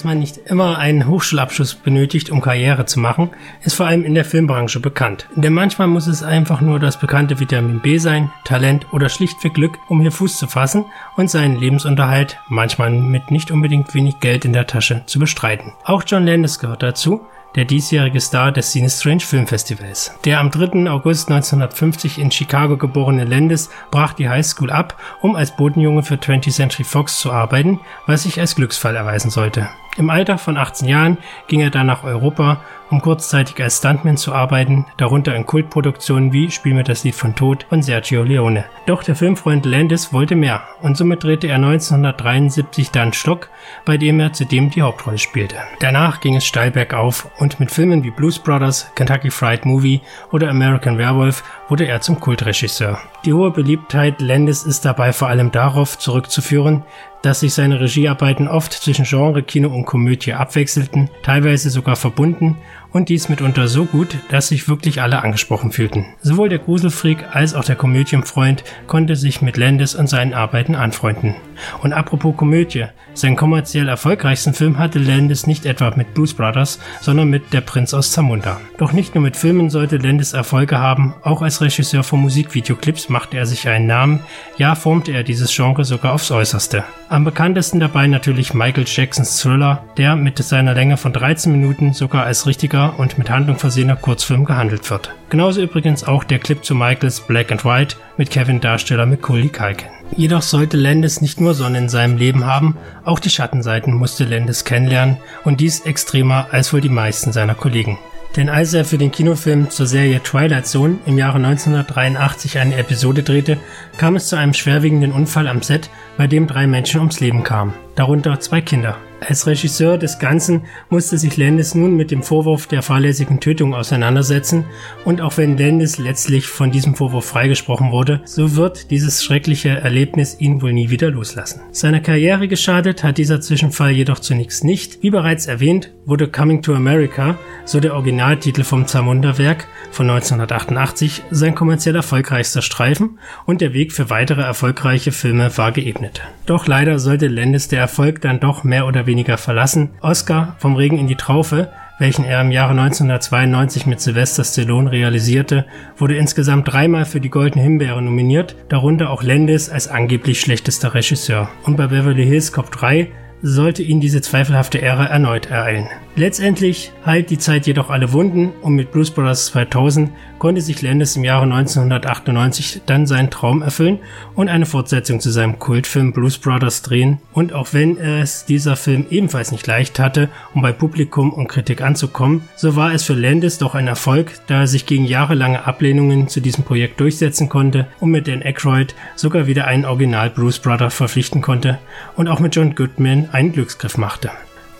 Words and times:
Dass 0.00 0.06
man 0.06 0.18
nicht 0.18 0.38
immer 0.46 0.78
einen 0.78 1.06
Hochschulabschluss 1.06 1.74
benötigt, 1.74 2.30
um 2.30 2.40
Karriere 2.40 2.86
zu 2.86 2.98
machen, 2.98 3.28
ist 3.60 3.74
vor 3.74 3.84
allem 3.84 4.02
in 4.02 4.14
der 4.14 4.24
Filmbranche 4.24 4.80
bekannt. 4.80 5.28
Denn 5.36 5.52
manchmal 5.52 5.88
muss 5.88 6.06
es 6.06 6.22
einfach 6.22 6.62
nur 6.62 6.80
das 6.80 6.98
bekannte 6.98 7.38
Vitamin 7.38 7.80
B 7.80 7.98
sein, 7.98 8.32
Talent 8.44 8.94
oder 8.94 9.10
schlichtweg 9.10 9.52
Glück, 9.52 9.76
um 9.90 10.00
hier 10.00 10.10
Fuß 10.10 10.38
zu 10.38 10.46
fassen 10.46 10.86
und 11.18 11.30
seinen 11.30 11.60
Lebensunterhalt, 11.60 12.38
manchmal 12.48 12.88
mit 12.88 13.30
nicht 13.30 13.50
unbedingt 13.50 13.92
wenig 13.92 14.20
Geld 14.20 14.46
in 14.46 14.54
der 14.54 14.66
Tasche, 14.66 15.02
zu 15.04 15.18
bestreiten. 15.18 15.74
Auch 15.84 16.02
John 16.06 16.24
Landis 16.24 16.58
gehört 16.58 16.82
dazu, 16.82 17.20
der 17.56 17.64
diesjährige 17.64 18.20
Star 18.20 18.52
des 18.52 18.70
Cine 18.70 18.88
Strange 18.88 19.20
Filmfestivals. 19.20 20.12
Der 20.24 20.40
am 20.40 20.50
3. 20.50 20.90
August 20.90 21.28
1950 21.30 22.18
in 22.18 22.30
Chicago 22.30 22.76
geborene 22.76 23.24
Landis 23.24 23.70
brach 23.90 24.12
die 24.14 24.28
High 24.28 24.46
School 24.46 24.70
ab, 24.70 24.96
um 25.20 25.36
als 25.36 25.56
Bodenjunge 25.56 26.02
für 26.02 26.14
20th 26.14 26.54
Century 26.54 26.84
Fox 26.84 27.20
zu 27.20 27.32
arbeiten, 27.32 27.80
was 28.06 28.22
sich 28.22 28.40
als 28.40 28.54
Glücksfall 28.54 28.96
erweisen 28.96 29.30
sollte. 29.30 29.68
Im 29.96 30.08
Alter 30.08 30.38
von 30.38 30.56
18 30.56 30.88
Jahren 30.88 31.18
ging 31.48 31.60
er 31.60 31.70
dann 31.70 31.86
nach 31.86 32.04
Europa, 32.04 32.60
um 32.90 33.02
kurzzeitig 33.02 33.60
als 33.62 33.78
Stuntman 33.78 34.16
zu 34.16 34.32
arbeiten, 34.32 34.86
darunter 34.96 35.34
in 35.34 35.46
Kultproduktionen 35.46 36.32
wie 36.32 36.50
Spiel 36.50 36.74
mir 36.74 36.84
das 36.84 37.04
Lied 37.04 37.14
von 37.14 37.34
Tod 37.34 37.66
von 37.68 37.82
Sergio 37.82 38.22
Leone. 38.22 38.64
Doch 38.86 39.02
der 39.02 39.16
Filmfreund 39.16 39.66
Landis 39.66 40.12
wollte 40.12 40.36
mehr 40.36 40.62
und 40.80 40.96
somit 40.96 41.24
drehte 41.24 41.48
er 41.48 41.56
1973 41.56 42.90
dann 42.90 43.12
Stock, 43.12 43.48
bei 43.84 43.96
dem 43.96 44.20
er 44.20 44.32
zudem 44.32 44.70
die 44.70 44.82
Hauptrolle 44.82 45.18
spielte. 45.18 45.56
Danach 45.80 46.20
ging 46.20 46.36
es 46.36 46.46
steil 46.46 46.70
bergauf 46.70 47.28
und 47.38 47.60
mit 47.60 47.70
Filmen 47.70 48.04
wie 48.04 48.10
Blues 48.10 48.38
Brothers, 48.38 48.90
Kentucky 48.94 49.30
Fried 49.30 49.64
Movie 49.64 50.02
oder 50.30 50.48
American 50.48 50.98
Werewolf 50.98 51.42
wurde 51.68 51.86
er 51.86 52.00
zum 52.00 52.20
Kultregisseur. 52.20 52.98
Die 53.24 53.32
hohe 53.32 53.50
Beliebtheit 53.50 54.20
Landis 54.20 54.62
ist 54.62 54.84
dabei 54.84 55.12
vor 55.12 55.28
allem 55.28 55.52
darauf 55.52 55.98
zurückzuführen, 55.98 56.84
dass 57.22 57.40
sich 57.40 57.54
seine 57.54 57.80
Regiearbeiten 57.80 58.48
oft 58.48 58.72
zwischen 58.72 59.04
Genre, 59.04 59.42
Kino 59.42 59.68
und 59.68 59.84
Komödie 59.84 60.34
abwechselten, 60.34 61.10
teilweise 61.22 61.70
sogar 61.70 61.96
verbunden 61.96 62.56
und 62.92 63.08
dies 63.08 63.28
mitunter 63.28 63.68
so 63.68 63.84
gut, 63.84 64.16
dass 64.30 64.48
sich 64.48 64.68
wirklich 64.68 65.02
alle 65.02 65.22
angesprochen 65.22 65.72
fühlten. 65.72 66.06
Sowohl 66.22 66.48
der 66.48 66.58
Gruselfreak 66.58 67.34
als 67.34 67.54
auch 67.54 67.64
der 67.64 67.76
Komödienfreund 67.76 68.64
konnte 68.86 69.16
sich 69.16 69.42
mit 69.42 69.56
Landis 69.56 69.94
und 69.94 70.08
seinen 70.08 70.34
Arbeiten 70.34 70.74
anfreunden. 70.74 71.34
Und 71.82 71.92
apropos 71.92 72.36
Komödie, 72.36 72.86
seinen 73.14 73.36
kommerziell 73.36 73.88
erfolgreichsten 73.88 74.54
Film 74.54 74.78
hatte 74.78 74.98
Landis 74.98 75.46
nicht 75.46 75.66
etwa 75.66 75.92
mit 75.96 76.14
Blues 76.14 76.34
Brothers, 76.34 76.78
sondern 77.00 77.28
mit 77.28 77.52
Der 77.52 77.60
Prinz 77.60 77.92
aus 77.94 78.12
Zamunda. 78.12 78.60
Doch 78.78 78.92
nicht 78.92 79.14
nur 79.14 79.22
mit 79.22 79.36
Filmen 79.36 79.70
sollte 79.70 79.96
Landis 79.96 80.32
Erfolge 80.32 80.78
haben, 80.78 81.14
auch 81.22 81.42
als 81.42 81.60
Regisseur 81.60 82.02
von 82.02 82.20
Musikvideoclips 82.20 83.08
machte 83.08 83.36
er 83.36 83.46
sich 83.46 83.68
einen 83.68 83.86
Namen, 83.86 84.20
ja 84.56 84.74
formte 84.74 85.12
er 85.12 85.22
dieses 85.22 85.54
Genre 85.54 85.84
sogar 85.84 86.12
aufs 86.12 86.30
Äußerste. 86.30 86.84
Am 87.08 87.24
bekanntesten 87.24 87.80
dabei 87.80 88.06
natürlich 88.06 88.54
Michael 88.54 88.84
Jacksons 88.86 89.40
Thriller, 89.40 89.84
der 89.96 90.16
mit 90.16 90.38
seiner 90.38 90.74
Länge 90.74 90.96
von 90.96 91.12
13 91.12 91.52
Minuten 91.52 91.92
sogar 91.92 92.24
als 92.24 92.46
richtiger 92.46 92.98
und 92.98 93.18
mit 93.18 93.30
Handlung 93.30 93.58
versehener 93.58 93.96
Kurzfilm 93.96 94.44
gehandelt 94.44 94.88
wird. 94.90 95.14
Genauso 95.30 95.62
übrigens 95.62 96.02
auch 96.02 96.24
der 96.24 96.40
Clip 96.40 96.64
zu 96.64 96.74
Michaels 96.74 97.20
Black 97.20 97.52
and 97.52 97.64
White 97.64 97.96
mit 98.16 98.30
Kevin-Darsteller 98.30 99.06
Macaulay 99.06 99.48
Culkin. 99.48 99.88
Jedoch 100.16 100.42
sollte 100.42 100.76
Landis 100.76 101.20
nicht 101.20 101.40
nur 101.40 101.54
Sonne 101.54 101.78
in 101.78 101.88
seinem 101.88 102.16
Leben 102.16 102.44
haben, 102.44 102.76
auch 103.04 103.20
die 103.20 103.30
Schattenseiten 103.30 103.94
musste 103.94 104.24
Landis 104.24 104.64
kennenlernen 104.64 105.18
und 105.44 105.60
dies 105.60 105.80
extremer 105.80 106.48
als 106.50 106.72
wohl 106.72 106.80
die 106.80 106.88
meisten 106.88 107.32
seiner 107.32 107.54
Kollegen. 107.54 107.96
Denn 108.36 108.48
als 108.48 108.74
er 108.74 108.84
für 108.84 108.98
den 108.98 109.12
Kinofilm 109.12 109.70
zur 109.70 109.86
Serie 109.86 110.20
Twilight 110.20 110.66
Zone 110.66 110.98
im 111.06 111.16
Jahre 111.16 111.36
1983 111.36 112.58
eine 112.58 112.76
Episode 112.76 113.22
drehte, 113.22 113.56
kam 113.98 114.16
es 114.16 114.28
zu 114.28 114.36
einem 114.36 114.54
schwerwiegenden 114.54 115.12
Unfall 115.12 115.46
am 115.46 115.62
Set, 115.62 115.90
bei 116.16 116.26
dem 116.26 116.48
drei 116.48 116.66
Menschen 116.66 116.98
ums 116.98 117.20
Leben 117.20 117.44
kamen, 117.44 117.74
darunter 117.94 118.38
zwei 118.40 118.60
Kinder. 118.60 118.96
Als 119.20 119.46
Regisseur 119.46 119.98
des 119.98 120.18
Ganzen 120.18 120.62
musste 120.88 121.18
sich 121.18 121.36
Landis 121.36 121.74
nun 121.74 121.94
mit 121.94 122.10
dem 122.10 122.22
Vorwurf 122.22 122.66
der 122.66 122.82
fahrlässigen 122.82 123.38
Tötung 123.38 123.74
auseinandersetzen 123.74 124.64
und 125.04 125.20
auch 125.20 125.36
wenn 125.36 125.58
Landis 125.58 125.98
letztlich 125.98 126.46
von 126.46 126.70
diesem 126.70 126.94
Vorwurf 126.94 127.26
freigesprochen 127.26 127.92
wurde, 127.92 128.22
so 128.24 128.56
wird 128.56 128.90
dieses 128.90 129.22
schreckliche 129.22 129.68
Erlebnis 129.68 130.40
ihn 130.40 130.62
wohl 130.62 130.72
nie 130.72 130.88
wieder 130.88 131.10
loslassen. 131.10 131.60
Seiner 131.70 132.00
Karriere 132.00 132.48
geschadet 132.48 133.04
hat 133.04 133.18
dieser 133.18 133.42
Zwischenfall 133.42 133.90
jedoch 133.90 134.20
zunächst 134.20 134.64
nicht. 134.64 135.02
Wie 135.02 135.10
bereits 135.10 135.46
erwähnt, 135.46 135.92
wurde 136.06 136.26
Coming 136.26 136.62
to 136.62 136.74
America, 136.74 137.36
so 137.66 137.78
der 137.78 137.94
Originaltitel 137.94 138.64
vom 138.64 138.86
Zamunda-Werk 138.86 139.68
von 139.90 140.08
1988, 140.08 141.22
sein 141.30 141.54
kommerziell 141.54 141.94
erfolgreichster 141.94 142.62
Streifen 142.62 143.18
und 143.44 143.60
der 143.60 143.74
Weg 143.74 143.92
für 143.92 144.08
weitere 144.08 144.40
erfolgreiche 144.42 145.12
Filme 145.12 145.56
war 145.58 145.72
geebnet. 145.72 146.22
Doch 146.46 146.66
leider 146.66 146.98
sollte 146.98 147.28
Landis 147.28 147.68
der 147.68 147.80
Erfolg 147.80 148.22
dann 148.22 148.40
doch 148.40 148.64
mehr 148.64 148.86
oder 148.86 149.06
weniger 149.06 149.09
verlassen. 149.36 149.90
Oscar 150.00 150.56
vom 150.58 150.76
Regen 150.76 150.98
in 150.98 151.06
die 151.06 151.16
Traufe, 151.16 151.68
welchen 151.98 152.24
er 152.24 152.40
im 152.40 152.50
Jahre 152.50 152.70
1992 152.70 153.86
mit 153.86 154.00
Sylvester 154.00 154.42
Stallone 154.44 154.90
realisierte, 154.90 155.66
wurde 155.96 156.16
insgesamt 156.16 156.72
dreimal 156.72 157.04
für 157.04 157.20
die 157.20 157.30
Goldene 157.30 157.62
Himbeere 157.62 158.00
nominiert, 158.00 158.56
darunter 158.68 159.10
auch 159.10 159.22
Landis 159.22 159.68
als 159.68 159.88
angeblich 159.88 160.40
schlechtester 160.40 160.94
Regisseur. 160.94 161.48
Und 161.64 161.76
bei 161.76 161.88
Beverly 161.88 162.24
Hills 162.24 162.52
Cop 162.52 162.70
3 162.70 163.10
sollte 163.42 163.82
ihn 163.82 164.00
diese 164.00 164.20
zweifelhafte 164.20 164.80
Ära 164.82 165.06
erneut 165.06 165.50
ereilen. 165.50 165.88
Letztendlich 166.16 166.92
heilt 167.06 167.30
die 167.30 167.38
Zeit 167.38 167.66
jedoch 167.66 167.88
alle 167.88 168.12
Wunden 168.12 168.52
und 168.62 168.74
mit 168.74 168.90
Blues 168.90 169.10
Brothers 169.10 169.46
2000 169.46 170.10
konnte 170.38 170.60
sich 170.60 170.82
Landis 170.82 171.16
im 171.16 171.22
Jahre 171.22 171.44
1998 171.44 172.82
dann 172.84 173.06
seinen 173.06 173.30
Traum 173.30 173.62
erfüllen 173.62 174.00
und 174.34 174.48
eine 174.48 174.66
Fortsetzung 174.66 175.20
zu 175.20 175.30
seinem 175.30 175.58
Kultfilm 175.58 176.12
Blues 176.12 176.38
Brothers 176.38 176.82
drehen. 176.82 177.20
Und 177.32 177.52
auch 177.52 177.68
wenn 177.72 177.96
es 177.96 178.44
dieser 178.44 178.74
Film 178.74 179.06
ebenfalls 179.08 179.52
nicht 179.52 179.66
leicht 179.66 180.00
hatte, 180.00 180.28
um 180.52 180.62
bei 180.62 180.72
Publikum 180.72 181.32
und 181.32 181.48
Kritik 181.48 181.80
anzukommen, 181.80 182.42
so 182.56 182.74
war 182.74 182.92
es 182.92 183.04
für 183.04 183.14
Landis 183.14 183.58
doch 183.58 183.74
ein 183.74 183.86
Erfolg, 183.86 184.32
da 184.48 184.60
er 184.60 184.66
sich 184.66 184.86
gegen 184.86 185.04
jahrelange 185.04 185.64
Ablehnungen 185.64 186.26
zu 186.26 186.40
diesem 186.40 186.64
Projekt 186.64 186.98
durchsetzen 187.00 187.48
konnte 187.48 187.86
und 188.00 188.10
mit 188.10 188.26
Dan 188.26 188.42
Aykroyd 188.42 188.94
sogar 189.14 189.46
wieder 189.46 189.66
einen 189.66 189.84
Original 189.84 190.28
Blues 190.28 190.58
Brother 190.58 190.90
verpflichten 190.90 191.40
konnte 191.40 191.78
und 192.16 192.26
auch 192.26 192.40
mit 192.40 192.56
John 192.56 192.74
Goodman 192.74 193.28
einen 193.30 193.52
Glücksgriff 193.52 193.96
machte. 193.96 194.30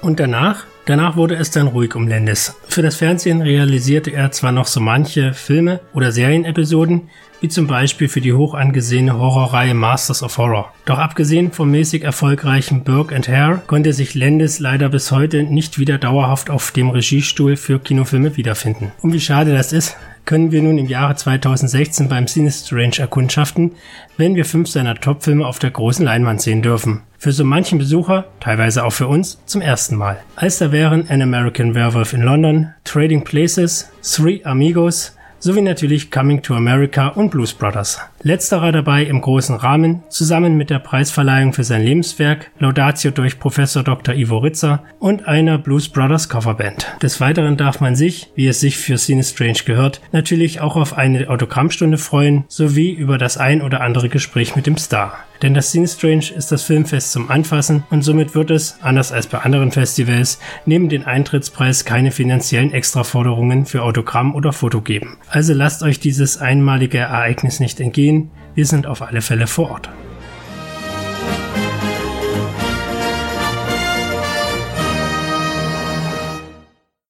Und 0.00 0.20
danach 0.20 0.64
Danach 0.88 1.16
wurde 1.16 1.34
es 1.34 1.50
dann 1.50 1.66
ruhig 1.66 1.94
um 1.96 2.08
Landis. 2.08 2.56
Für 2.66 2.80
das 2.80 2.96
Fernsehen 2.96 3.42
realisierte 3.42 4.10
er 4.10 4.30
zwar 4.30 4.52
noch 4.52 4.66
so 4.66 4.80
manche 4.80 5.34
Filme 5.34 5.80
oder 5.92 6.12
Serienepisoden, 6.12 7.10
wie 7.42 7.48
zum 7.50 7.66
Beispiel 7.66 8.08
für 8.08 8.22
die 8.22 8.32
hoch 8.32 8.54
angesehene 8.54 9.18
Horrorreihe 9.18 9.74
Masters 9.74 10.22
of 10.22 10.38
Horror. 10.38 10.72
Doch 10.86 10.98
abgesehen 10.98 11.52
vom 11.52 11.70
mäßig 11.70 12.04
erfolgreichen 12.04 12.84
Burke 12.84 13.14
and 13.14 13.28
Hare 13.28 13.60
konnte 13.66 13.92
sich 13.92 14.14
Landis 14.14 14.60
leider 14.60 14.88
bis 14.88 15.12
heute 15.12 15.42
nicht 15.42 15.78
wieder 15.78 15.98
dauerhaft 15.98 16.48
auf 16.48 16.70
dem 16.70 16.88
Regiestuhl 16.88 17.56
für 17.56 17.78
Kinofilme 17.78 18.38
wiederfinden. 18.38 18.92
Und 19.02 19.12
wie 19.12 19.20
schade 19.20 19.52
das 19.52 19.74
ist, 19.74 19.94
können 20.28 20.52
wir 20.52 20.60
nun 20.60 20.76
im 20.76 20.88
Jahre 20.88 21.16
2016 21.16 22.10
beim 22.10 22.26
Cine 22.26 22.50
Strange 22.50 22.98
erkundschaften, 22.98 23.72
wenn 24.18 24.34
wir 24.34 24.44
fünf 24.44 24.68
seiner 24.68 24.94
Topfilme 24.94 25.46
auf 25.46 25.58
der 25.58 25.70
großen 25.70 26.04
Leinwand 26.04 26.42
sehen 26.42 26.60
dürfen. 26.60 27.00
Für 27.16 27.32
so 27.32 27.44
manchen 27.44 27.78
Besucher, 27.78 28.26
teilweise 28.38 28.84
auch 28.84 28.92
für 28.92 29.08
uns, 29.08 29.40
zum 29.46 29.62
ersten 29.62 29.96
Mal. 29.96 30.18
Als 30.36 30.58
da 30.58 30.70
wären 30.70 31.08
An 31.08 31.22
American 31.22 31.74
Werewolf 31.74 32.12
in 32.12 32.20
London, 32.20 32.74
Trading 32.84 33.24
Places, 33.24 33.90
Three 34.02 34.44
Amigos, 34.44 35.16
sowie 35.38 35.62
natürlich 35.62 36.10
Coming 36.10 36.42
to 36.42 36.54
America 36.54 37.08
und 37.08 37.30
Blues 37.30 37.54
Brothers. 37.54 37.98
Letzterer 38.22 38.72
dabei 38.72 39.04
im 39.04 39.20
großen 39.20 39.54
Rahmen, 39.54 40.02
zusammen 40.08 40.56
mit 40.56 40.70
der 40.70 40.80
Preisverleihung 40.80 41.52
für 41.52 41.62
sein 41.62 41.84
Lebenswerk, 41.84 42.50
Laudatio 42.58 43.12
durch 43.12 43.38
Professor 43.38 43.84
Dr. 43.84 44.14
Ivo 44.14 44.38
Ritzer 44.38 44.82
und 44.98 45.28
einer 45.28 45.56
Blues 45.58 45.88
Brothers 45.88 46.28
Coverband. 46.28 46.86
Des 47.00 47.20
Weiteren 47.20 47.56
darf 47.56 47.80
man 47.80 47.94
sich, 47.94 48.32
wie 48.34 48.48
es 48.48 48.58
sich 48.58 48.76
für 48.76 48.96
Cine 48.96 49.22
Strange 49.22 49.60
gehört, 49.64 50.00
natürlich 50.10 50.60
auch 50.60 50.76
auf 50.76 50.98
eine 50.98 51.30
Autogrammstunde 51.30 51.98
freuen, 51.98 52.44
sowie 52.48 52.90
über 52.90 53.18
das 53.18 53.36
ein 53.36 53.62
oder 53.62 53.82
andere 53.82 54.08
Gespräch 54.08 54.56
mit 54.56 54.66
dem 54.66 54.78
Star. 54.78 55.18
Denn 55.42 55.54
das 55.54 55.70
Scene 55.70 55.86
Strange 55.86 56.32
ist 56.36 56.50
das 56.50 56.64
Filmfest 56.64 57.12
zum 57.12 57.30
Anfassen 57.30 57.84
und 57.90 58.02
somit 58.02 58.34
wird 58.34 58.50
es, 58.50 58.78
anders 58.82 59.12
als 59.12 59.28
bei 59.28 59.38
anderen 59.38 59.70
Festivals, 59.70 60.40
neben 60.66 60.88
den 60.88 61.04
Eintrittspreis 61.04 61.84
keine 61.84 62.10
finanziellen 62.10 62.72
Extraforderungen 62.72 63.64
für 63.64 63.82
Autogramm 63.82 64.34
oder 64.34 64.52
Foto 64.52 64.80
geben. 64.80 65.18
Also 65.30 65.54
lasst 65.54 65.82
euch 65.82 66.00
dieses 66.00 66.38
einmalige 66.38 66.98
Ereignis 66.98 67.60
nicht 67.60 67.78
entgehen, 67.78 68.07
wir 68.54 68.66
sind 68.66 68.86
auf 68.86 69.02
alle 69.02 69.20
Fälle 69.20 69.46
vor 69.46 69.70
Ort. 69.70 69.90